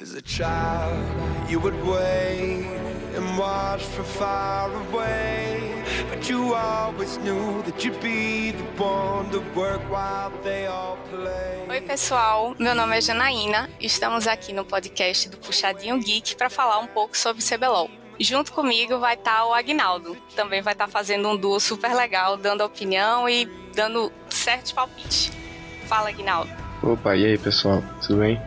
[0.00, 0.96] As a child,
[1.46, 2.64] you would wait
[3.14, 5.84] and watch from far away.
[6.08, 11.66] But you always knew that you'd be the one to work while they all play.
[11.68, 12.54] Oi, pessoal.
[12.58, 13.68] Meu nome é Janaína.
[13.78, 17.90] Estamos aqui no podcast do Puxadinho Geek para falar um pouco sobre CBLOL.
[18.18, 20.16] Junto comigo vai estar o Agnaldo.
[20.34, 25.30] Também vai estar fazendo um duo super legal, dando opinião e dando certos palpites.
[25.84, 26.50] Fala, Agnaldo.
[26.82, 27.82] Opa, e aí, pessoal?
[28.00, 28.40] Tudo bem?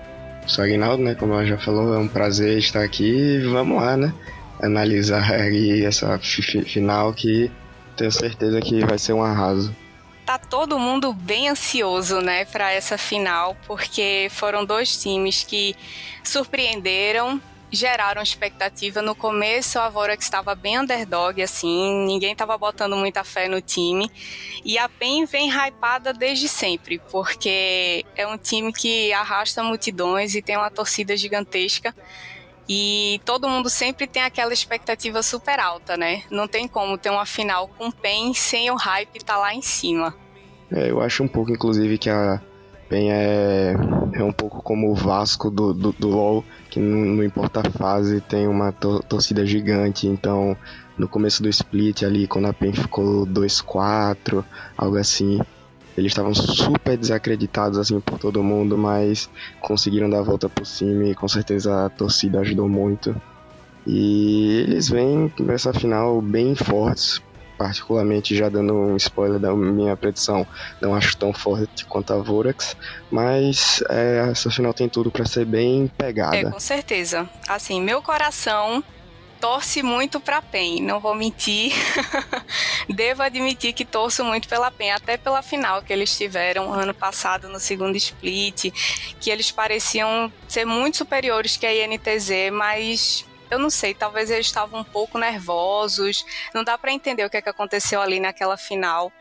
[0.46, 1.16] Sou Aguinaldo, né?
[1.16, 3.40] Como ela já falou, é um prazer estar aqui.
[3.52, 4.14] Vamos lá, né?
[4.62, 7.52] Analisar aí essa final que
[7.96, 9.76] tenho certeza que vai ser um arraso.
[10.26, 15.76] Tá todo mundo bem ansioso, né, para essa final, porque foram dois times que
[16.24, 17.42] surpreenderam
[17.74, 19.02] geraram expectativa.
[19.02, 24.10] No começo, a Vorax estava bem underdog, assim, ninguém estava botando muita fé no time.
[24.64, 30.42] E a PEN vem hypada desde sempre, porque é um time que arrasta multidões e
[30.42, 31.94] tem uma torcida gigantesca.
[32.70, 36.24] E todo mundo sempre tem aquela expectativa super alta, né?
[36.30, 39.62] Não tem como ter uma final com PEN sem o hype estar tá lá em
[39.62, 40.16] cima.
[40.72, 42.42] É, eu acho um pouco, inclusive, que a
[42.90, 43.74] PEN é,
[44.14, 47.72] é um pouco como o Vasco do, do, do LoL, que não, não, importa a
[47.72, 50.56] fase, tem uma to torcida gigante, então
[50.98, 54.44] no começo do split ali, quando a PEN ficou 2-4,
[54.78, 55.40] algo assim,
[55.98, 59.30] eles estavam super desacreditados assim por todo mundo, mas
[59.62, 63.16] conseguiram dar a volta por cima e com certeza a torcida ajudou muito.
[63.86, 67.22] E eles vêm nessa final bem fortes,
[67.64, 70.46] particularmente já dando um spoiler da minha predição,
[70.82, 72.76] não acho tão forte quanto a Vorax,
[73.10, 76.36] mas é, essa final tem tudo para ser bem pegada.
[76.36, 77.30] É, com certeza.
[77.48, 78.84] Assim, meu coração
[79.40, 81.72] torce muito para PEN, não vou mentir.
[82.94, 87.48] Devo admitir que torço muito pela PEN, até pela final que eles tiveram ano passado
[87.48, 88.74] no segundo split,
[89.22, 94.48] que eles pareciam ser muito superiores que a INTZ, mas eu não sei, talvez eles
[94.48, 98.58] estavam um pouco nervosos, não dá para entender o que, é que aconteceu ali naquela
[98.58, 99.12] final.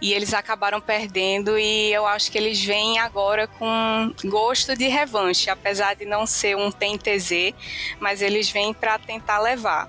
[0.00, 5.48] E eles acabaram perdendo e eu acho que eles vêm agora com gosto de revanche,
[5.48, 7.54] apesar de não ser um PNTZ,
[8.00, 9.88] mas eles vêm para tentar levar.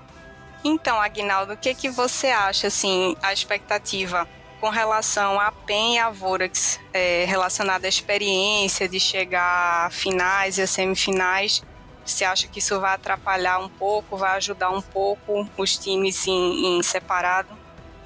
[0.64, 4.28] Então, Agnaldo, o que, que você acha, assim, a expectativa
[4.60, 10.58] com relação à PEN e à Vorax, é, relacionada à experiência de chegar a finais
[10.58, 11.62] e a semifinais?
[12.06, 16.78] Você acha que isso vai atrapalhar um pouco, vai ajudar um pouco os times em,
[16.78, 17.48] em separado?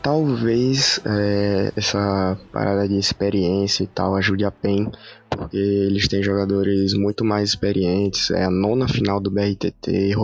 [0.03, 4.91] Talvez é, essa parada de experiência e tal ajude a PEN,
[5.29, 8.31] porque eles têm jogadores muito mais experientes.
[8.31, 10.15] É a nona final do BRTT,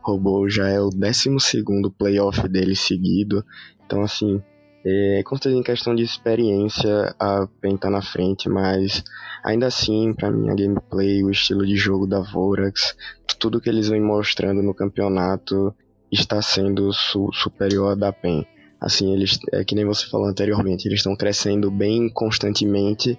[0.00, 3.44] Robô já é o décimo segundo playoff dele seguido.
[3.84, 4.42] Então, assim,
[4.84, 9.02] é, com certeza em questão de experiência a PEN tá na frente, mas
[9.42, 12.96] ainda assim, para mim, a gameplay, o estilo de jogo da Vorax,
[13.38, 15.74] tudo que eles vêm mostrando no campeonato
[16.10, 18.46] está sendo su superior a da PEN.
[18.80, 23.18] Assim, eles, é que nem você falou anteriormente, eles estão crescendo bem constantemente,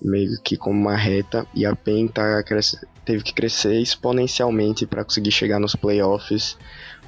[0.00, 2.42] meio que como uma reta, e a PEN tá
[3.04, 6.56] teve que crescer exponencialmente para conseguir chegar nos playoffs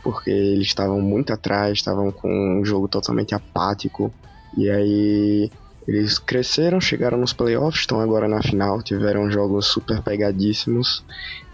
[0.04, 4.12] porque eles estavam muito atrás, estavam com um jogo totalmente apático.
[4.56, 5.50] E aí
[5.88, 11.02] eles cresceram, chegaram nos playoffs, estão agora na final, tiveram jogos super pegadíssimos.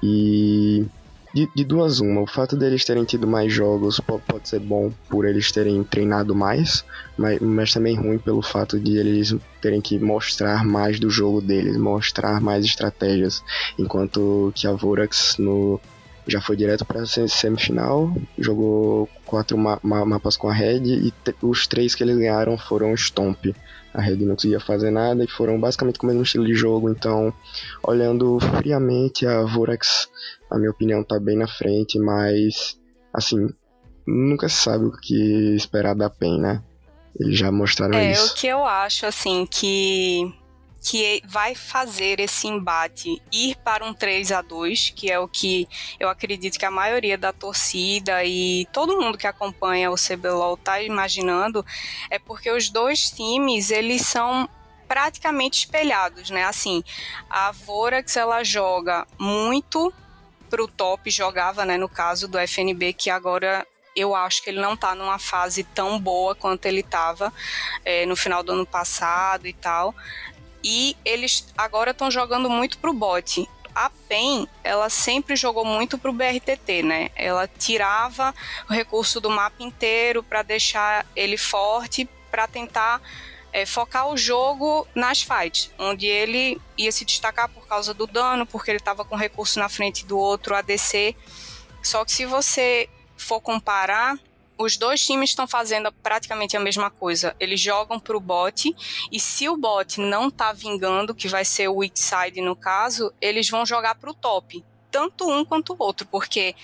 [0.02, 0.84] E
[1.32, 5.24] de, de, duas uma, o fato deles terem tido mais jogos pode, ser bom por
[5.24, 6.84] eles terem treinado mais,
[7.16, 11.76] mas, mas, também ruim pelo fato de eles terem que mostrar mais do jogo deles,
[11.76, 13.44] mostrar mais estratégias,
[13.78, 15.80] enquanto que a Vorax no
[16.30, 21.66] já foi direto para semifinal, jogou quatro ma ma mapas com a Red e os
[21.66, 23.54] três que eles ganharam foram Stomp.
[23.92, 26.88] A Red não conseguia fazer nada e foram basicamente com o mesmo estilo de jogo,
[26.88, 27.32] então,
[27.82, 30.08] olhando friamente, a Vorax,
[30.48, 32.78] na minha opinião, tá bem na frente, mas,
[33.12, 33.48] assim,
[34.06, 36.62] nunca se sabe o que esperar da PEN, né?
[37.18, 38.28] Eles já mostraram é, isso.
[38.28, 40.32] É, o que eu acho, assim, que
[40.82, 45.68] que vai fazer esse embate ir para um 3 a 2 que é o que
[45.98, 50.80] eu acredito que a maioria da torcida e todo mundo que acompanha o CBLOL está
[50.82, 51.64] imaginando,
[52.08, 54.48] é porque os dois times, eles são
[54.88, 56.44] praticamente espelhados, né?
[56.44, 56.82] Assim,
[57.28, 59.92] a Vorax, ela joga muito
[60.48, 63.64] pro top, jogava, né, no caso do FNB, que agora
[63.94, 67.32] eu acho que ele não está numa fase tão boa quanto ele estava
[67.84, 69.94] é, no final do ano passado e tal
[70.62, 73.48] e eles agora estão jogando muito pro bot.
[73.74, 77.10] A PEN, ela sempre jogou muito pro BRTT, né?
[77.14, 78.34] Ela tirava
[78.68, 83.00] o recurso do mapa inteiro para deixar ele forte, para tentar
[83.52, 88.44] é, focar o jogo nas fights, onde ele ia se destacar por causa do dano,
[88.46, 91.16] porque ele estava com recurso na frente do outro ADC.
[91.82, 94.18] Só que se você for comparar,
[94.60, 97.34] os dois times estão fazendo praticamente a mesma coisa.
[97.40, 98.70] Eles jogam para o bot
[99.10, 103.10] e se o bot não está vingando, que vai ser o weak side no caso,
[103.22, 106.54] eles vão jogar para o top, tanto um quanto o outro, porque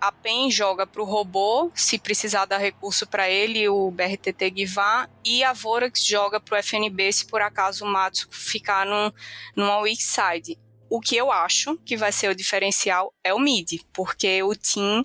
[0.00, 5.06] a PEN joga para o robô, se precisar dar recurso para ele, o BRTT Guivá,
[5.22, 9.12] e a Vorax joga para o FNB se por acaso o Matsu ficar num,
[9.54, 10.58] numa weak side.
[10.88, 15.04] O que eu acho que vai ser o diferencial é o mid, porque o Team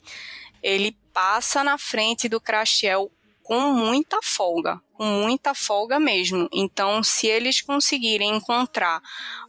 [0.62, 3.12] ele passa na frente do Crashel
[3.44, 6.48] com muita folga, com muita folga mesmo.
[6.54, 9.02] Então, se eles conseguirem encontrar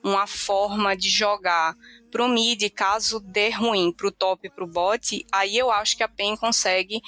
[0.03, 1.77] uma forma de jogar
[2.11, 6.09] pro mid, caso dê ruim pro top e pro bot, aí eu acho que a
[6.09, 7.01] PEN consegue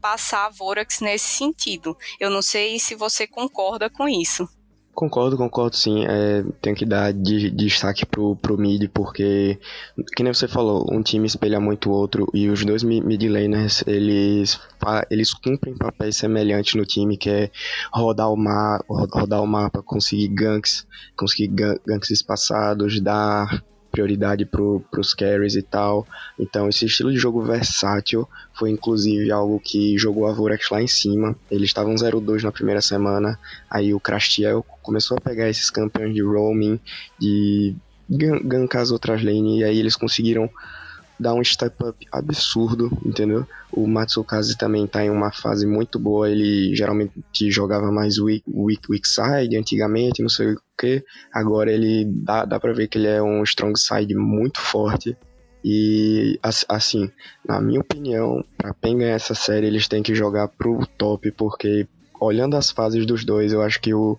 [0.00, 1.96] passar a Vorax nesse sentido.
[2.20, 4.48] Eu não sei se você concorda com isso.
[4.94, 6.04] Concordo, concordo sim.
[6.04, 9.58] É, tenho que dar de, de destaque pro, pro mid, porque,
[10.14, 13.82] que nem você falou, um time espelha muito o outro, e os dois mid laners,
[13.86, 14.60] eles,
[15.10, 17.50] eles cumprem papéis semelhantes no time, que é
[17.92, 20.86] rodar o, ma rodar o mapa, conseguir ganks,
[21.16, 21.48] conseguir
[21.86, 24.60] ganks espaçados, dar prioridade para
[24.98, 26.06] os carries e tal.
[26.38, 30.88] Então, esse estilo de jogo versátil foi inclusive algo que jogou a Vorax lá em
[30.88, 31.36] cima.
[31.50, 33.38] Eles estavam 0-2 na primeira semana,
[33.70, 36.80] aí o Crastiel começou a pegar esses campeões de roaming,
[37.20, 37.76] de
[38.10, 40.50] gankar as outras lanes, e aí eles conseguiram
[41.22, 43.46] dá um step up absurdo, entendeu?
[43.72, 48.82] O Matsukaze também tá em uma fase muito boa, ele geralmente jogava mais weak, weak,
[48.90, 51.02] weak side antigamente, não sei o que,
[51.32, 55.16] agora ele dá, dá pra ver que ele é um strong side muito forte,
[55.64, 57.10] e assim,
[57.46, 61.86] na minha opinião, pra PEN ganhar essa série, eles têm que jogar pro top, porque
[62.20, 64.18] olhando as fases dos dois, eu acho que o,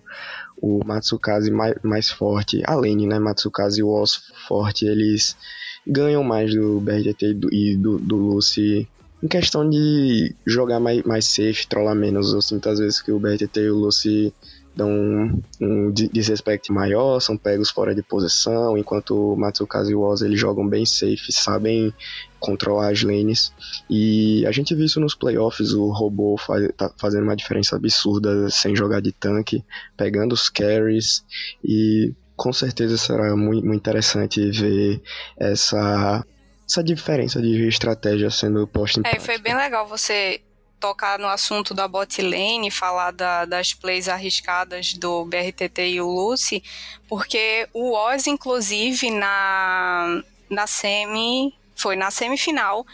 [0.60, 5.36] o Matsukaze mais, mais forte, a Lane, né, Matsukaze e o Oz forte, eles
[5.86, 8.88] ganham mais do BRTT e do, do, do Lucy
[9.22, 12.34] em questão de jogar mais, mais safe, trollar menos.
[12.34, 14.34] Eu sinto às vezes que o BRTT e o Lucy
[14.76, 20.00] dão um, um desrespeito maior, são pegos fora de posição, enquanto o Matsukaze e o
[20.00, 21.94] Oz eles jogam bem safe, sabem
[22.40, 23.52] controlar as lanes.
[23.88, 28.50] E a gente viu isso nos playoffs, o robô faz, tá fazendo uma diferença absurda
[28.50, 29.64] sem jogar de tanque,
[29.96, 31.24] pegando os carries
[31.64, 35.02] e com certeza será muito, muito interessante ver
[35.36, 36.24] essa,
[36.68, 40.40] essa diferença de estratégia sendo posta em É, foi bem legal você
[40.80, 46.06] tocar no assunto da bot lane, falar da, das plays arriscadas do BRTT e o
[46.06, 46.62] Lucy,
[47.08, 52.84] porque o Oz, inclusive, na, na semi, foi na semifinal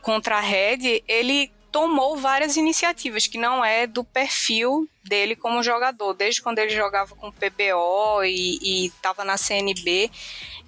[0.00, 6.14] contra a Red, ele tomou várias iniciativas que não é do perfil dele como jogador.
[6.14, 10.08] Desde quando ele jogava com PBO e estava na CNB,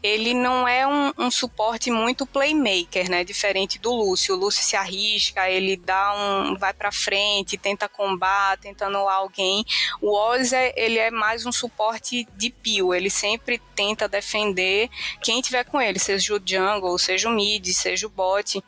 [0.02, 3.22] ele não é um, um, suporte muito playmaker, né?
[3.22, 4.34] Diferente do Lúcio.
[4.34, 9.64] O Lúcio se arrisca, ele dá um, vai para frente, tenta combater, tenta anular alguém.
[10.02, 12.92] O Oz é, ele é mais um suporte de pio.
[12.92, 14.90] Ele sempre tenta defender
[15.22, 18.60] quem tiver com ele, seja o jungle, seja o mid, seja o bot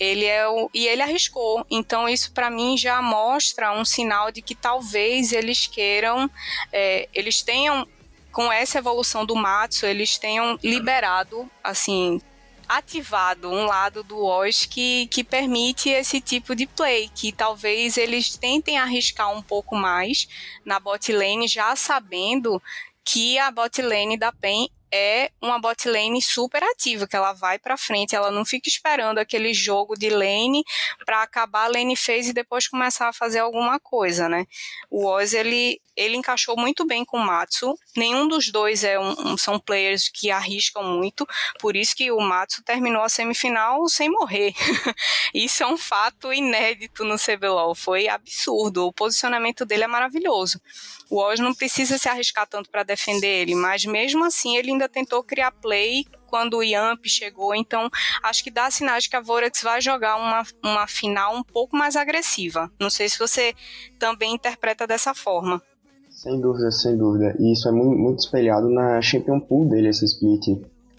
[0.00, 1.64] ele é o e ele arriscou.
[1.70, 6.28] Então isso para mim já mostra um sinal de que talvez eles queiram,
[6.72, 7.86] é, eles tenham
[8.32, 12.20] com essa evolução do Matsu, eles tenham liberado assim
[12.66, 18.36] ativado um lado do OS que, que permite esse tipo de play, que talvez eles
[18.36, 20.28] tentem arriscar um pouco mais
[20.64, 22.62] na bot lane, já sabendo
[23.04, 27.58] que a bot lane da PEN é uma bot lane super ativa, que ela vai
[27.58, 30.64] para frente, ela não fica esperando aquele jogo de lane
[31.04, 34.46] para acabar a lane phase e depois começar a fazer alguma coisa, né?
[34.90, 39.36] O Oz, ele, ele encaixou muito bem com o Matsu, nenhum dos dois é um,
[39.36, 41.26] são players que arriscam muito,
[41.60, 44.52] por isso que o Matsu terminou a semifinal sem morrer.
[45.34, 50.60] isso é um fato inédito no CBLOL, foi absurdo, o posicionamento dele é maravilhoso.
[51.08, 54.88] O Oz não precisa se arriscar tanto para defender ele, mas mesmo assim ele ainda
[54.88, 57.90] tentou criar play quando o Yamp chegou, então
[58.22, 61.76] acho que dá sinais de que a Vorax vai jogar uma, uma final um pouco
[61.76, 62.70] mais agressiva.
[62.80, 63.52] Não sei se você
[63.98, 65.60] também interpreta dessa forma.
[66.08, 67.36] Sem dúvida, sem dúvida.
[67.38, 70.48] E isso é muito, muito espelhado na Champion Pool dele, esse split.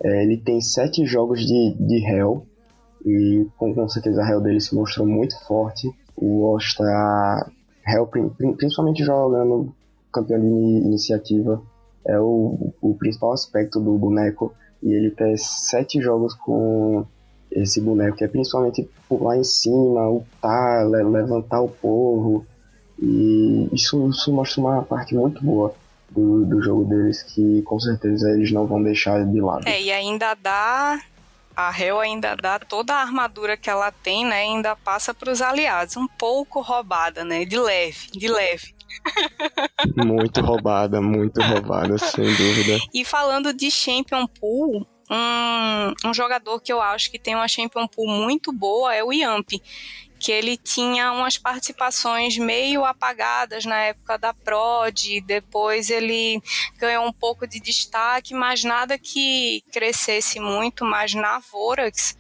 [0.03, 2.45] É, ele tem sete jogos de, de Hell,
[3.05, 5.89] e com, com certeza a Hell dele se mostrou muito forte.
[6.15, 6.75] O Osh
[7.88, 8.07] Hell,
[8.57, 9.73] principalmente jogando
[10.11, 11.61] campeão de iniciativa,
[12.05, 14.53] é o, o principal aspecto do boneco.
[14.81, 17.05] E ele tem sete jogos com
[17.51, 22.46] esse boneco, que é principalmente pular em cima, ultar, levantar o povo.
[23.00, 25.74] E isso, isso mostra uma parte muito boa
[26.10, 29.67] do, do jogo deles que com certeza eles não vão deixar de lado.
[29.67, 31.00] É, e ainda dá
[31.55, 34.41] a Hel ainda dá toda a armadura que ela tem, né?
[34.41, 37.46] Ainda passa para os aliados, um pouco roubada, né?
[37.46, 38.74] De leve, de leve.
[40.05, 42.79] Muito roubada, muito roubada, sem dúvida.
[42.93, 47.88] E falando de Champion Pool, um, um jogador que eu acho que tem uma Champion
[47.88, 49.50] Pool muito boa é o Yamp
[50.21, 56.39] que ele tinha umas participações meio apagadas na época da Prod, depois ele
[56.77, 62.15] ganhou um pouco de destaque, mas nada que crescesse muito, mas na Vorax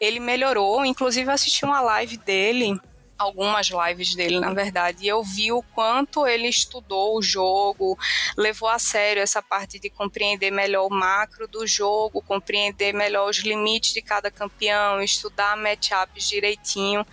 [0.00, 2.76] ele melhorou, inclusive assisti uma live dele
[3.22, 7.98] algumas lives dele, na verdade, e eu vi o quanto ele estudou o jogo,
[8.36, 13.38] levou a sério essa parte de compreender melhor o macro do jogo, compreender melhor os
[13.38, 17.06] limites de cada campeão, estudar matchups direitinho.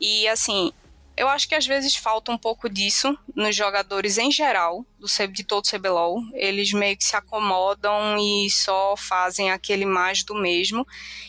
[0.00, 0.72] E assim,
[1.16, 5.44] eu acho que às vezes falta um pouco disso nos jogadores em geral, do, de
[5.44, 6.20] todo o CBLOL.
[6.32, 10.84] Eles meio que se acomodam e só fazem aquele mais do mesmo.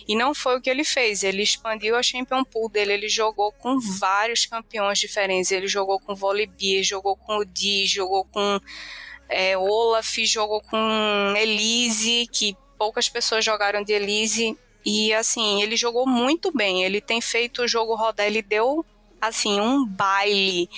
[0.08, 1.22] E não foi o que ele fez.
[1.22, 5.52] Ele expandiu a Champion Pool dele, ele jogou com vários campeões diferentes.
[5.52, 8.60] Ele jogou com Volibear, jogou com o Di, jogou com
[9.30, 14.58] é, Olaf, jogou com Elise, que poucas pessoas jogaram de Elise.
[14.84, 16.84] E assim, ele jogou muito bem.
[16.84, 18.84] Ele tem feito o jogo rodar, ele deu
[19.28, 20.70] assim, um baile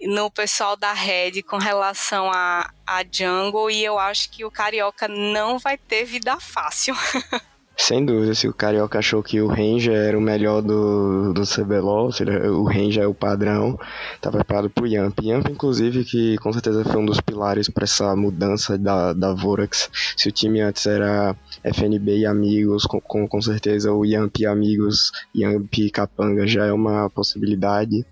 [0.00, 5.08] no pessoal da Red com relação a, a Jungle e eu acho que o Carioca
[5.08, 6.94] não vai ter vida fácil.
[7.80, 12.10] Sem dúvida, se o Carioca achou que o Ranger era o melhor do, do CBLOL,
[12.50, 13.78] o Ranger é o padrão,
[14.20, 15.16] tá preparado pro Yamp.
[15.22, 19.88] Yamp, inclusive, que com certeza foi um dos pilares para essa mudança da, da Vorax.
[20.16, 24.46] Se o time antes era FNB e amigos, com, com, com certeza o Yamp e
[24.46, 28.04] amigos, Yamp e Capanga já é uma possibilidade.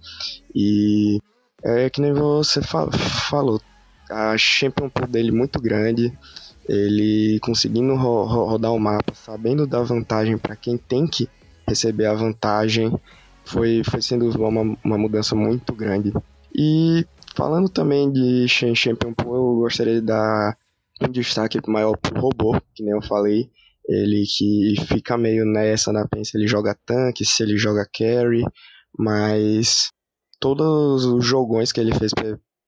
[0.54, 1.18] E
[1.64, 3.60] é que nem você fa falou,
[4.08, 6.16] a Champion Pool dele muito grande
[6.68, 11.28] ele conseguindo ro rodar o mapa, sabendo da vantagem para quem tem que
[11.66, 12.92] receber a vantagem,
[13.44, 16.12] foi, foi sendo uma, uma mudança muito grande.
[16.54, 17.04] E
[17.34, 20.56] falando também de Champion Pool, eu gostaria de dar
[21.00, 23.50] um destaque maior pro robô, que nem eu falei.
[23.88, 28.42] Ele que fica meio nessa na pensa, ele joga tanque, se ele joga carry,
[28.98, 29.92] mas
[30.40, 32.12] todos os jogões que ele fez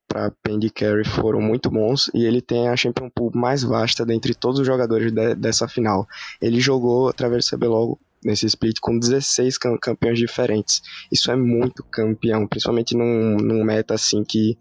[0.08, 4.34] para Pendy Carry foram muito bons e ele tem a Champion Pool mais vasta dentre
[4.34, 6.06] todos os jogadores de, dessa final.
[6.40, 10.82] Ele jogou através do CBLOL nesse split com 16 campeões diferentes.
[11.12, 14.58] Isso é muito campeão, principalmente num, num meta assim que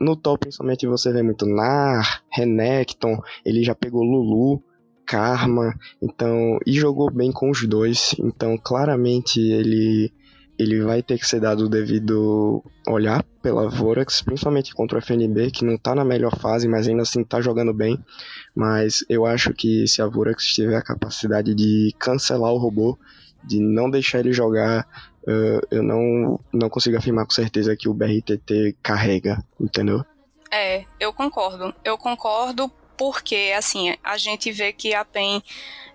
[0.00, 4.62] no top principalmente você vê muito Nar, Renekton, ele já pegou Lulu,
[5.06, 10.12] Karma, então e jogou bem com os dois, então claramente ele
[10.62, 15.50] ele vai ter que ser dado o devido olhar pela Vorax, principalmente contra o FNB,
[15.50, 17.98] que não está na melhor fase, mas ainda assim está jogando bem.
[18.54, 22.98] Mas eu acho que se a Vorax tiver a capacidade de cancelar o robô,
[23.44, 24.86] de não deixar ele jogar,
[25.22, 30.04] uh, eu não, não consigo afirmar com certeza que o BRTT carrega, entendeu?
[30.50, 31.74] É, eu concordo.
[31.84, 32.70] Eu concordo
[33.02, 35.42] porque, assim, a gente vê que a PEN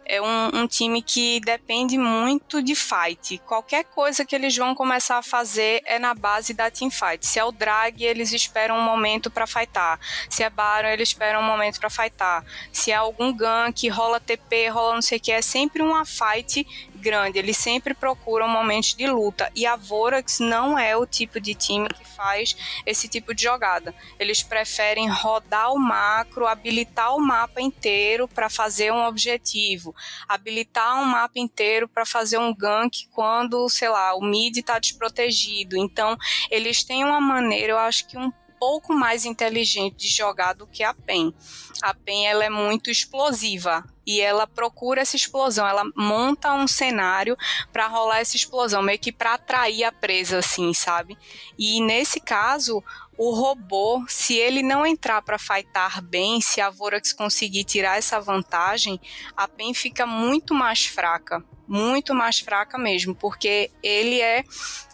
[0.05, 3.37] é um, um, time que depende muito de fight.
[3.45, 7.25] Qualquer coisa que eles vão começar a fazer é na base da team fight.
[7.25, 9.97] Se é o drag, eles esperam um momento para fightar.
[10.29, 12.43] Se é Baron, eles esperam um momento para fightar.
[12.73, 16.67] Se é algum gank, rola TP, rola não sei o que, é sempre uma fight
[17.07, 17.39] grande.
[17.39, 19.49] Eles sempre procuram momentos de luta.
[19.55, 23.95] E a Vorax não é o tipo de time que faz esse tipo de jogada.
[24.19, 29.95] Eles preferem rodar o macro, habilitar o mapa inteiro para fazer um objetivo
[30.27, 35.77] habilitar um mapa inteiro para fazer um gank quando, sei lá, o mid está desprotegido.
[35.77, 36.17] Então,
[36.49, 40.83] eles têm uma maneira, eu acho que um pouco mais inteligente de jogar do que
[40.83, 41.33] a PEN.
[41.81, 47.35] A PEN ela é muito explosiva e ela procura essa explosão, ela monta um cenário
[47.73, 51.17] para rolar essa explosão, meio que para atrair a presa assim, sabe?
[51.59, 52.81] E nesse caso,
[53.17, 58.21] o robô, se ele não entrar para fightar bem, se a Vorax conseguir tirar essa
[58.21, 58.97] vantagem,
[59.35, 64.45] a PEN fica muito mais fraca, muito mais fraca mesmo, porque ele é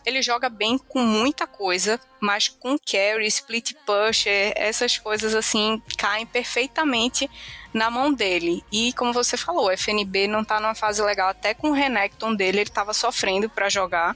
[0.06, 6.26] ele joga bem com muita coisa, mas com carry, split pusher, essas coisas assim caem
[6.26, 7.30] perfeitamente
[7.74, 8.64] na mão dele.
[8.72, 12.36] E como você falou, o FNB não tá numa fase legal, até com o Renekton
[12.36, 14.16] dele ele tava sofrendo para jogar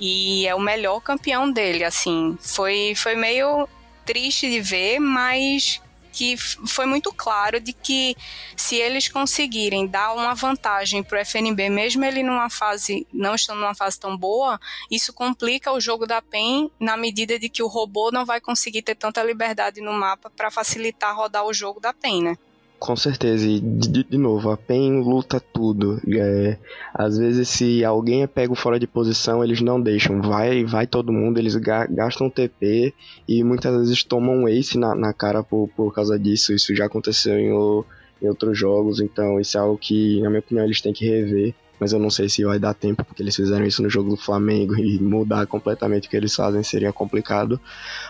[0.00, 2.38] e é o melhor campeão dele, assim.
[2.40, 3.68] Foi, foi meio
[4.04, 5.80] triste de ver, mas
[6.18, 8.16] que foi muito claro de que
[8.56, 13.60] se eles conseguirem dar uma vantagem para o FNB, mesmo ele numa fase, não estando
[13.60, 14.58] numa fase tão boa,
[14.90, 18.82] isso complica o jogo da PEN na medida de que o robô não vai conseguir
[18.82, 22.38] ter tanta liberdade no mapa para facilitar rodar o jogo da PEN, né?
[22.78, 26.00] Com certeza, e de, de novo, a PEN luta tudo.
[26.16, 26.56] É,
[26.94, 30.22] às vezes, se alguém é pego fora de posição, eles não deixam.
[30.22, 32.94] Vai vai todo mundo, eles gastam TP
[33.26, 36.52] e muitas vezes tomam ace na, na cara por, por causa disso.
[36.52, 37.84] Isso já aconteceu em, o,
[38.22, 41.54] em outros jogos, então isso é algo que, na minha opinião, eles têm que rever.
[41.78, 44.16] Mas eu não sei se vai dar tempo, porque eles fizeram isso no jogo do
[44.16, 47.60] Flamengo e mudar completamente o que eles fazem seria complicado.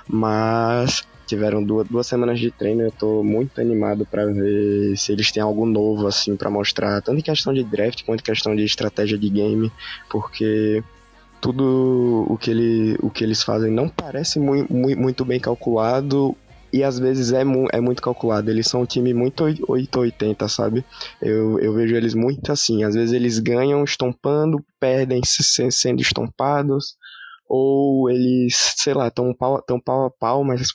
[0.08, 5.30] Mas tiveram duas, duas semanas de treino, eu tô muito animado para ver se eles
[5.30, 8.64] têm algo novo assim para mostrar, tanto em questão de draft quanto em questão de
[8.64, 9.70] estratégia de game,
[10.08, 10.82] porque
[11.40, 16.34] tudo o que, ele, o que eles fazem não parece muito, muito bem calculado
[16.72, 18.50] e às vezes é, mu é muito calculado.
[18.50, 20.84] Eles são um time muito 880, sabe?
[21.20, 22.84] Eu, eu vejo eles muito assim.
[22.84, 26.96] Às vezes eles ganham estompando, perdem sendo estompados,
[27.48, 30.68] ou eles, sei lá, estão pau, tão pau a pau, mas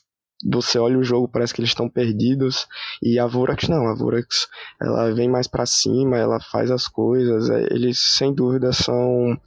[0.45, 2.67] você olha o jogo, parece que eles estão perdidos.
[3.01, 4.47] E a Vorax não, a Vorax
[4.81, 7.49] ela vem mais para cima, ela faz as coisas.
[7.49, 9.39] É, eles sem dúvida são,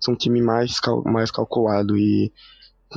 [0.00, 2.32] são um time mais, cal, mais calculado e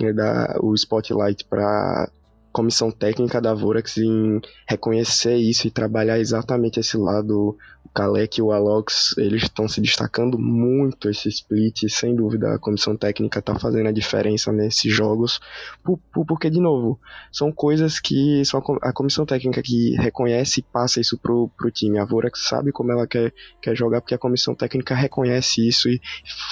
[0.02, 2.10] é, dá o spotlight para
[2.52, 8.42] comissão técnica da Vorax em reconhecer isso e trabalhar exatamente esse lado o Kalec e
[8.42, 13.58] o Alox, eles estão se destacando muito esse split, sem dúvida a comissão técnica está
[13.58, 15.40] fazendo a diferença nesses jogos,
[15.84, 17.00] por, por, porque, de novo,
[17.32, 22.00] são coisas que só a comissão técnica que reconhece e passa isso pro, pro time.
[22.00, 26.00] A Vorax sabe como ela quer, quer jogar, porque a comissão técnica reconhece isso e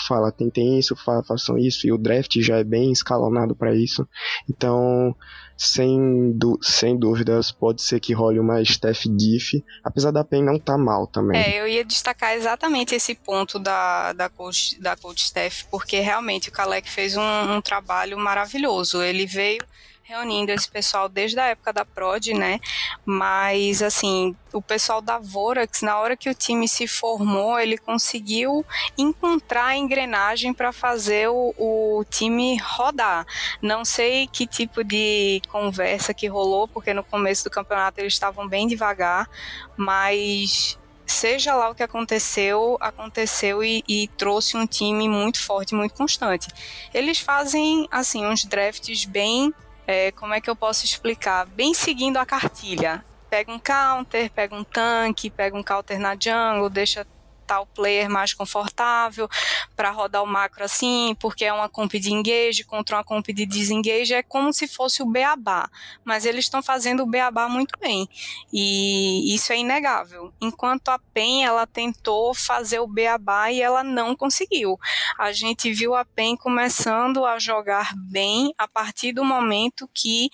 [0.08, 4.08] fala, tentem isso, fa, façam isso, e o draft já é bem escalonado para isso.
[4.50, 5.16] Então,
[5.58, 10.78] sem, sem dúvidas, pode ser que role uma Steph Diff, apesar da PEN não tá
[10.78, 11.42] mal também.
[11.42, 16.50] É, eu ia destacar exatamente esse ponto da, da, coach, da coach Steph, porque realmente
[16.50, 19.02] o Kalec fez um, um trabalho maravilhoso.
[19.02, 19.64] Ele veio
[20.08, 22.62] reunindo esse pessoal desde a época da Prod, né?
[23.06, 28.66] Mas, assim, o pessoal da Vorax, na hora que o time se formou, ele conseguiu
[28.98, 33.26] encontrar a engrenagem para fazer o, o, time rodar.
[33.62, 38.48] Não sei que tipo de conversa que rolou, porque no começo do campeonato eles estavam
[38.48, 39.30] bem devagar,
[39.76, 45.96] mas seja lá o que aconteceu, aconteceu e, e, trouxe um time muito forte, muito
[45.96, 46.48] constante.
[46.94, 49.54] Eles fazem assim uns drafts bem
[49.88, 51.46] é, como é que eu posso explicar?
[51.46, 53.04] Bem seguindo a cartilha.
[53.30, 57.08] Pega um counter, pega um tanque, pega um counter na jungle, deixa
[57.48, 59.30] tal player mais confortável
[59.76, 63.46] para rodar o macro assim, porque é uma comp de engage contra uma comp de
[63.46, 65.70] desengage, é como se fosse o beabá,
[66.04, 68.08] mas eles estão fazendo o beabá muito bem,
[68.52, 70.34] e isso é inegável.
[70.42, 74.78] Enquanto a PEN, ela tentou fazer o beabá e ela não conseguiu.
[75.18, 80.30] A gente viu a PEN começando a jogar bem a partir do momento que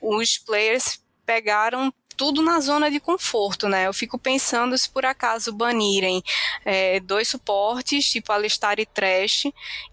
[0.00, 3.86] os players pegaram tudo na zona de conforto, né?
[3.86, 6.22] Eu fico pensando se por acaso banirem
[6.64, 9.46] é, dois suportes, tipo Alistar e Trash,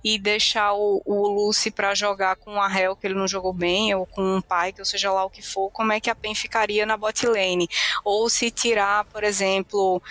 [0.03, 3.93] e deixar o, o Lucy para jogar com a Hell, que ele não jogou bem,
[3.95, 6.35] ou com um Pyke, ou seja lá o que for, como é que a PEN
[6.35, 7.67] ficaria na bot lane?
[8.03, 10.01] Ou se tirar, por exemplo,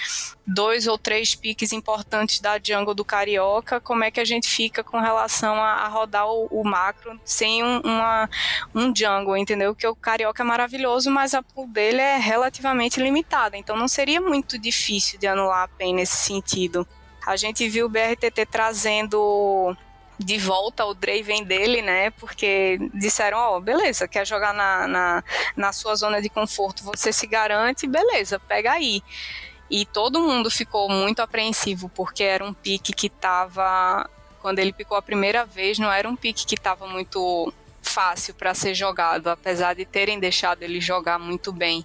[0.49, 4.83] dois ou três piques importantes da jungle do Carioca, como é que a gente fica
[4.83, 8.31] com relação a, a rodar o, o, macro sem um, uma,
[8.75, 9.75] um jungle, entendeu?
[9.75, 14.21] Que o Carioca é maravilhoso, mas a pool dele é relativamente limitada, então não seria
[14.21, 16.87] muito difícil de anular a PEN nesse sentido.
[17.27, 19.77] A gente viu o BRTT trazendo
[20.19, 22.11] de volta o Draven dele, né?
[22.11, 25.25] Porque disseram, ó, oh, beleza, quer jogar na, na,
[25.57, 29.03] na sua zona de conforto, você se garante, beleza, pega aí.
[29.71, 34.09] E todo mundo ficou muito apreensivo, porque era um pique que estava.
[34.41, 37.53] Quando ele picou a primeira vez, não era um pique que estava muito
[37.89, 41.85] fácil para ser jogado, apesar de terem deixado ele jogar muito bem.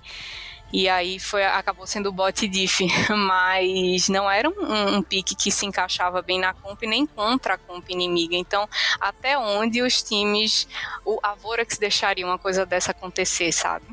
[0.71, 2.83] E aí foi, acabou sendo o bot diff,
[3.15, 7.57] mas não era um, um pique que se encaixava bem na comp nem contra a
[7.59, 8.35] comp inimiga.
[8.35, 8.67] Então,
[8.99, 10.67] até onde os times,
[11.05, 13.85] o, a Vorax deixaria uma coisa dessa acontecer, sabe?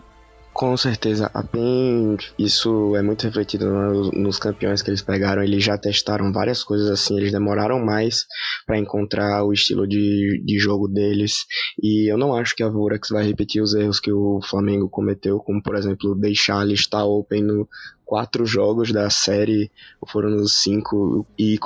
[0.61, 5.43] Com certeza, a PEN, isso é muito refletido nos, nos, campeões que eles pegaram.
[5.43, 8.27] Eles já testaram várias coisas assim, eles demoraram mais
[8.67, 11.47] para encontrar o estilo de, de jogo deles.
[11.83, 15.39] E eu não acho que a Vorax vai repetir os erros que o Flamengo cometeu,
[15.39, 17.67] como por exemplo deixar a lista open no
[18.05, 19.73] quatro jogos da série,
[20.09, 21.59] foram nos cinco, e,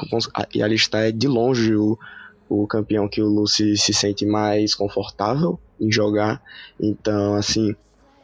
[0.55, 1.99] e a lista é de longe o,
[2.49, 6.41] o campeão que o Lucy se sente mais confortável em jogar.
[6.81, 7.75] Então, assim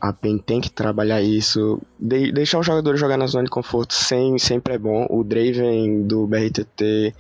[0.00, 1.80] a PEN tem que trabalhar isso.
[1.98, 5.06] De, deixar os jogadores jogar na zona de conforto sem, sempre é bom.
[5.10, 7.14] O Draven do BRTT,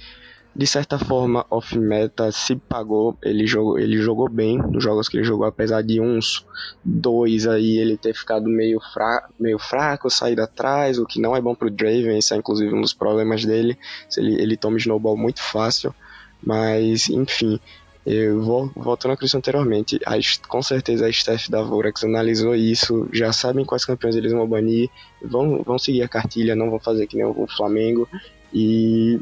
[0.56, 3.18] de certa forma, off-meta, se pagou.
[3.22, 6.46] Ele jogou, ele jogou bem nos jogos que ele jogou, apesar de uns
[6.82, 11.40] dois aí ele ter ficado meio, fra, meio fraco, saído atrás, o que não é
[11.40, 12.16] bom pro Draven.
[12.16, 13.78] Esse é inclusive um dos problemas dele.
[14.16, 15.94] Ele, ele toma snowball muito fácil.
[16.42, 17.60] Mas, enfim,
[18.06, 20.14] eu vou voltando ao que eu disse anteriormente, a,
[20.48, 24.88] com certeza a staff da Vorax analisou isso, já sabem quais campeões eles vão banir,
[25.22, 28.08] vão, vão seguir a cartilha, não vão fazer que nem o Flamengo.
[28.52, 29.20] E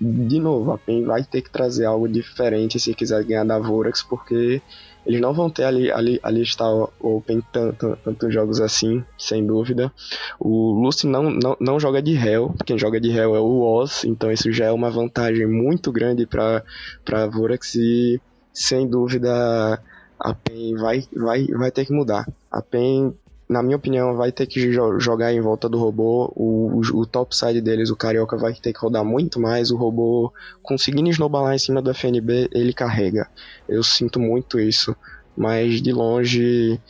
[0.00, 4.02] de novo, a PEN vai ter que trazer algo diferente se quiser ganhar da Vorax,
[4.02, 4.60] porque
[5.06, 9.46] eles não vão ter ali, ali, ali está o Open tanto, tantos jogos assim, sem
[9.46, 9.92] dúvida.
[10.38, 14.04] O Lucy não, não, não joga de Hell, quem joga de Hell é o Oz,
[14.04, 18.20] então isso já é uma vantagem muito grande para Vorax e
[18.52, 19.80] sem dúvida
[20.18, 22.26] a PEN vai, vai, vai ter que mudar.
[22.50, 23.14] A PEN
[23.48, 26.32] na minha opinião, vai ter que jogar em volta do robô.
[26.34, 29.70] O, o, o topside deles, o Carioca, vai ter que rodar muito mais.
[29.70, 33.28] O robô, conseguindo snowballar em cima do FNB, ele carrega.
[33.68, 34.96] Eu sinto muito isso.
[35.36, 36.80] Mas de longe,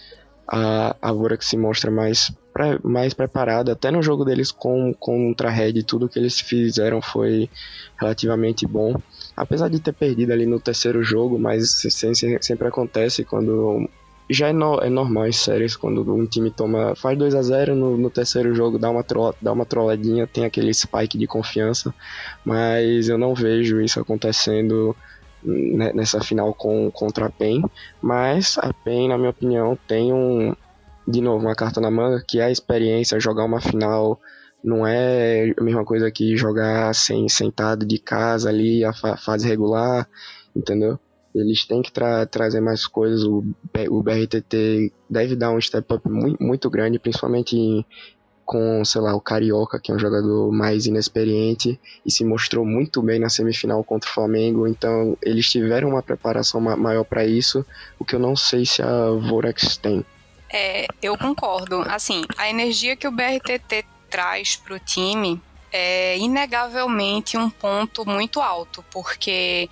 [0.47, 3.73] a, a Vorax se mostra mais, pre, mais preparada.
[3.73, 7.51] Até no jogo deles com, contra a Red, tudo que eles fizeram foi
[7.99, 8.95] relativamente bom.
[9.37, 11.83] Apesar de ter perdido ali no terceiro jogo, mas
[12.41, 13.89] sempre acontece quando
[14.29, 17.75] já é, no, é normal em séries quando um time toma faz 2 a 0
[17.75, 21.95] no, no, terceiro jogo dá uma tro, dá uma trolladinha tem aquele spike de confiança.
[22.45, 24.97] Mas eu não vejo isso acontecendo
[25.45, 27.63] nessa final com contra a PEN
[28.01, 30.55] mas a PEN na minha opinião tem um
[31.07, 34.19] de novo uma carta na manga que é a experiência jogar uma final
[34.63, 39.47] não é a mesma coisa que jogar sem sentado de casa ali a fa fase
[39.47, 40.09] regular
[40.57, 40.99] entendeu
[41.35, 43.25] eles têm que tra trazer mais coisas.
[43.25, 43.45] O,
[43.91, 47.85] o BRTT deve dar um step up muito, muito grande, principalmente em,
[48.45, 53.03] com, sei lá, o Carioca, que é um jogador mais inexperiente e se mostrou muito
[53.03, 54.67] bem na semifinal contra o Flamengo.
[54.67, 57.65] Então, eles tiveram uma preparação ma maior para isso,
[57.99, 60.05] o que eu não sei se a Vorax tem.
[60.53, 61.83] É, eu concordo.
[61.89, 65.41] Assim, a energia que o BRTT traz para o time
[65.73, 69.69] é inegavelmente um ponto muito alto, porque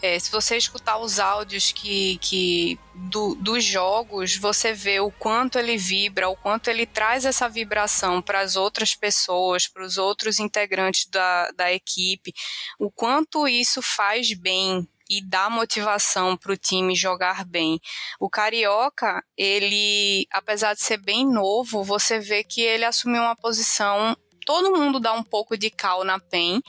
[0.00, 5.58] é, se você escutar os áudios que, que do, dos jogos, você vê o quanto
[5.58, 10.38] ele vibra, o quanto ele traz essa vibração para as outras pessoas, para os outros
[10.38, 12.32] integrantes da, da equipe,
[12.78, 17.80] o quanto isso faz bem e dá motivação para o time jogar bem.
[18.20, 24.16] O Carioca, ele, apesar de ser bem novo, você vê que ele assumiu uma posição
[24.48, 26.62] todo mundo dá um pouco de cal na PEN.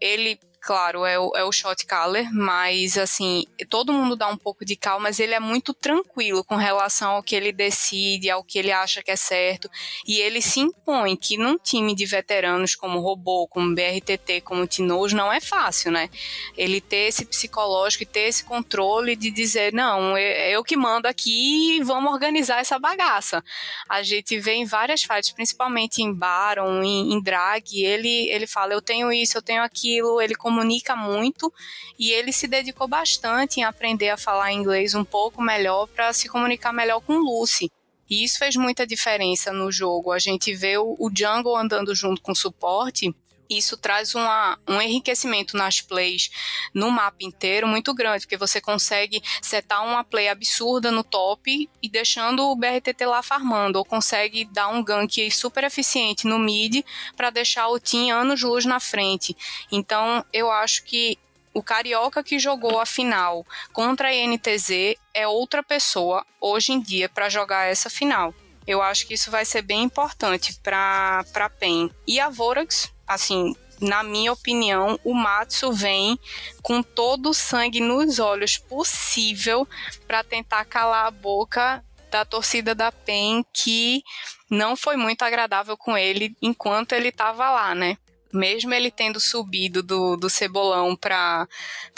[0.00, 4.64] Ele claro, é o, é o shot caller, mas assim, todo mundo dá um pouco
[4.64, 8.58] de calma, mas ele é muito tranquilo com relação ao que ele decide, ao que
[8.58, 9.70] ele acha que é certo.
[10.06, 15.12] E ele se impõe que num time de veteranos como Robô, como BRTT, como Tinoz,
[15.12, 16.10] não é fácil, né?
[16.56, 20.76] Ele ter esse psicológico e ter esse controle de dizer, não, é, é eu que
[20.76, 23.42] mando aqui e vamos organizar essa bagaça.
[23.88, 28.72] A gente vê em várias fights, principalmente em Baron, em, em Drag, ele, ele fala,
[28.72, 31.52] eu tenho isso, eu tenho aquilo, ele comunica muito
[31.96, 36.28] e ele se dedicou bastante em aprender a falar inglês um pouco melhor para se
[36.28, 37.70] comunicar melhor com Lucy.
[38.08, 40.10] E isso fez muita diferença no jogo.
[40.10, 43.14] A gente vê o, Jungle andando junto com o suporte
[43.50, 46.30] isso traz uma, um enriquecimento nas plays
[46.72, 51.88] no mapa inteiro muito grande, porque você consegue setar uma play absurda no top e
[51.88, 56.84] deixando o BRTT lá farmando, ou consegue dar um gank super eficiente no mid
[57.16, 59.36] para deixar o team anos-luz na frente.
[59.70, 61.18] Então, eu acho que
[61.52, 67.08] o Carioca que jogou a final contra a INTZ é outra pessoa hoje em dia
[67.08, 68.32] para jogar essa final.
[68.66, 71.90] Eu acho que isso vai ser bem importante para a PEN.
[72.06, 76.18] E a Vorax, assim, na minha opinião, o Matsu vem
[76.62, 79.66] com todo o sangue nos olhos possível
[80.06, 84.02] para tentar calar a boca da torcida da PEN, que
[84.48, 87.96] não foi muito agradável com ele enquanto ele estava lá, né?
[88.32, 91.48] Mesmo ele tendo subido do, do Cebolão para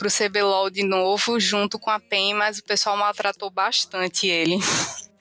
[0.00, 4.56] o CBLOL de novo, junto com a PEN, mas o pessoal maltratou bastante ele.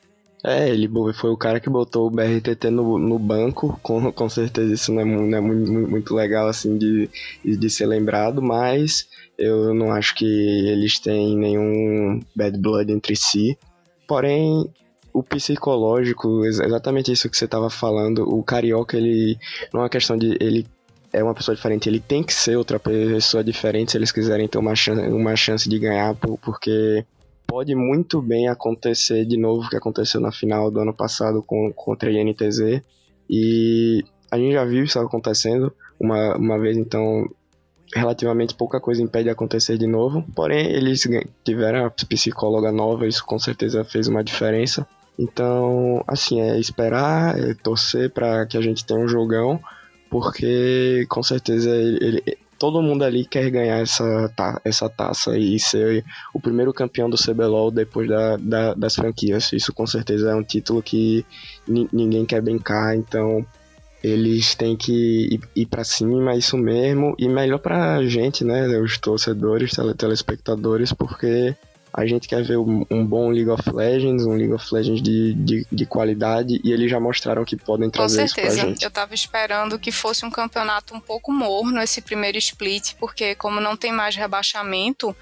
[0.43, 4.73] É, ele foi o cara que botou o BRTT no, no banco, com, com certeza
[4.73, 7.10] isso não é, não é muito, muito, legal assim de,
[7.45, 13.56] de ser lembrado, mas eu não acho que eles têm nenhum bad blood entre si.
[14.08, 14.67] Porém,
[15.13, 19.38] o psicológico, exatamente isso que você estava falando, o carioca, ele
[19.71, 20.65] não é uma questão de ele
[21.13, 24.58] é uma pessoa diferente, ele tem que ser outra pessoa diferente se eles quiserem ter
[24.58, 27.06] uma chance, uma chance de ganhar, porque
[27.52, 31.70] pode muito bem acontecer de novo o que aconteceu na final do ano passado com,
[31.74, 32.82] contra a INTZ.
[33.30, 37.30] E a gente já viu isso acontecendo uma, uma vez, então
[37.94, 40.24] relativamente pouca coisa impede de acontecer de novo.
[40.34, 41.06] Porém, eles
[41.44, 44.88] tiveram a psicóloga nova, isso com certeza fez uma diferença.
[45.20, 49.60] Então, assim, é esperar, é torcer para que a gente tenha um jogão,
[50.10, 54.32] porque com certeza ele, ele, todo mundo ali quer ganhar essa,
[54.63, 59.52] essa taça e ser o primeiro campeão do CBLOL depois da, da, das franquias.
[59.52, 61.26] Isso com certeza é um título que
[61.67, 63.43] ninguém quer brincar, então
[64.04, 64.93] eles têm que
[65.34, 71.56] ir, ir para cima, isso mesmo, e melhor pra gente, né, os torcedores, telespectadores, porque
[71.93, 75.34] a gente quer ver um, um, bom League of Legends, um League of Legends de,
[75.34, 78.54] de, de, qualidade, e eles já mostraram que podem trazer isso pra gente.
[78.54, 82.95] Com certeza, eu tava esperando que fosse um campeonato um pouco morno esse primeiro split,
[82.99, 85.15] porque como não tem mais rebaixamento,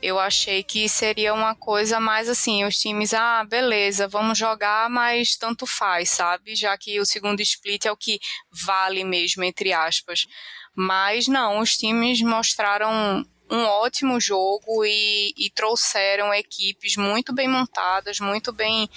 [0.00, 5.36] eu achei que seria uma coisa mais assim, os times, ah, beleza, vamos jogar, mas
[5.36, 6.54] tanto faz, sabe?
[6.54, 8.18] Já que o segundo split é o que
[8.64, 10.26] vale mesmo, entre aspas.
[10.74, 18.18] Mas não, os times mostraram um ótimo jogo e, e trouxeram equipes muito bem montadas,
[18.20, 18.88] muito bem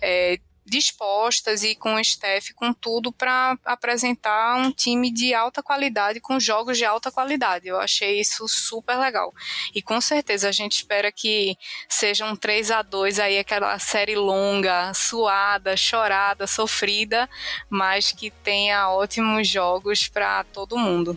[0.00, 6.20] é, dispostas e com o staff, com tudo para apresentar um time de alta qualidade,
[6.20, 7.68] com jogos de alta qualidade.
[7.68, 9.32] Eu achei isso super legal.
[9.74, 11.56] E com certeza a gente espera que
[11.88, 17.28] seja um 3 a 2 aí, aquela série longa, suada, chorada, sofrida,
[17.70, 21.16] mas que tenha ótimos jogos para todo mundo.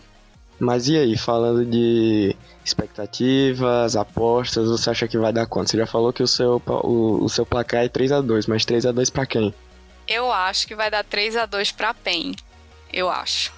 [0.60, 2.36] Mas e aí, falando de
[2.70, 5.70] expectativas, apostas, você acha que vai dar quanto?
[5.70, 8.64] Você já falou que o seu, o, o seu placar é 3 a 2 mas
[8.64, 9.54] 3 a 2 para quem?
[10.08, 12.34] Eu acho que vai dar 3 a 2 para PEN.
[12.92, 13.52] Eu acho.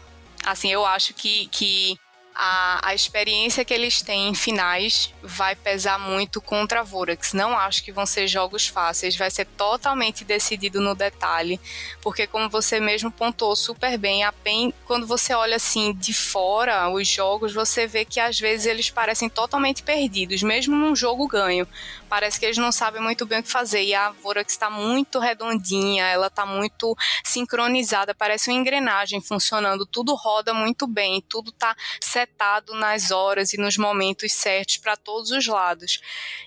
[0.44, 1.96] Assim, eu acho que, que
[2.35, 7.33] a, a experiência que eles têm em finais vai pesar muito contra a Vorax.
[7.33, 11.61] Não acho que vão ser jogos fáceis, vai ser totalmente decidido no detalhe,
[12.01, 16.88] porque como você mesmo pontuou super bem, a PEN, quando você olha assim de fora
[16.90, 21.66] os jogos, você vê que às vezes eles parecem totalmente perdidos, mesmo num jogo ganho.
[22.12, 23.85] Parece que eles não sabem muito bem o que fazer.
[23.85, 26.94] E a Vorax está muito redondinha, ela está muito
[27.25, 33.57] sincronizada, parece uma engrenagem funcionando, tudo roda muito bem, tudo está setado nas horas e
[33.57, 36.03] nos momentos certos para todos os lados.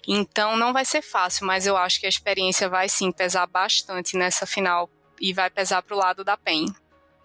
[0.07, 4.15] Então não vai ser fácil, mas eu acho que a experiência vai sim pesar bastante
[4.15, 4.87] nessa final
[5.19, 6.67] e vai pesar para o lado da PEN.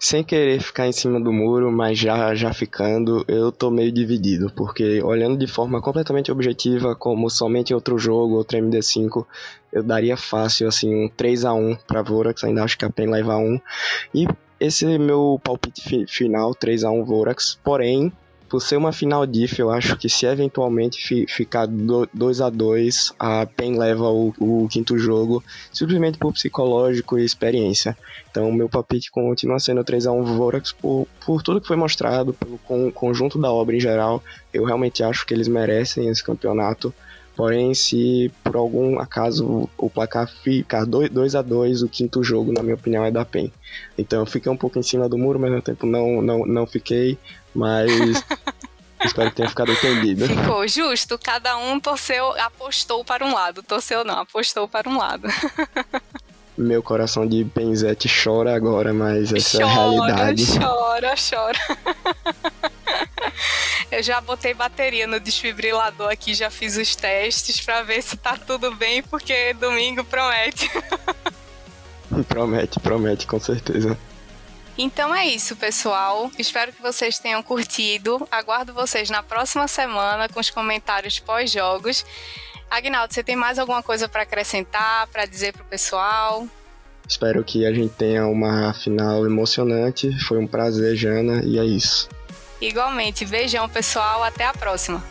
[0.03, 4.51] Sem querer ficar em cima do muro, mas já já ficando, eu tô meio dividido,
[4.57, 9.27] porque olhando de forma completamente objetiva, como somente outro jogo, outro MD5,
[9.71, 13.11] eu daria fácil assim um 3 a 1 para Vorax, ainda acho que a PEN
[13.11, 13.61] leva 1.
[14.15, 14.27] E
[14.59, 18.11] esse é meu palpite fi final, 3 a 1 Vorax, porém
[18.51, 23.13] por ser uma final diff, eu acho que se eventualmente fi, ficar 2 a 2
[23.17, 27.97] a PEN leva o, o, quinto jogo, simplesmente por psicológico e experiência.
[28.29, 32.35] Então, meu palpite continua sendo 3 a 1 Vorax por, por tudo que foi mostrado,
[32.35, 34.21] pelo con, conjunto da obra em geral.
[34.53, 36.93] Eu realmente acho que eles merecem esse campeonato.
[37.37, 42.63] Porém, se por algum acaso o placar ficar 2 a 2 o quinto jogo, na
[42.63, 43.51] minha opinião, é da PEN.
[43.97, 46.67] Então eu fiquei um pouco em cima do muro, mas no tempo não, não, não
[46.67, 47.17] fiquei.
[47.55, 47.91] Mas
[49.05, 50.27] espero que tenha ficado entendido.
[50.27, 53.63] Ficou justo, cada um torceu, apostou para um lado.
[53.63, 55.29] Torceu não, apostou para um lado.
[56.57, 60.47] Meu coração de penzete chora agora, mas essa chora, é a realidade.
[60.59, 61.59] Chora, chora.
[63.91, 68.37] Eu já botei bateria no desfibrilador aqui, já fiz os testes para ver se tá
[68.37, 70.71] tudo bem, porque domingo promete.
[72.29, 73.99] promete, promete, com certeza.
[74.83, 76.31] Então é isso, pessoal.
[76.39, 78.27] Espero que vocês tenham curtido.
[78.31, 82.03] Aguardo vocês na próxima semana com os comentários pós-jogos.
[82.71, 86.49] Agnaldo, você tem mais alguma coisa para acrescentar, para dizer pro pessoal?
[87.07, 90.19] Espero que a gente tenha uma final emocionante.
[90.25, 92.09] Foi um prazer, Jana, e é isso.
[92.59, 93.27] Igualmente.
[93.27, 94.25] Beijão, pessoal.
[94.25, 95.05] Até a próxima.